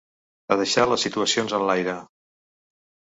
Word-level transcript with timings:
A 0.53 0.55
deixar 0.61 0.85
les 0.91 1.05
situacions 1.07 1.53
enlaire. 1.57 1.99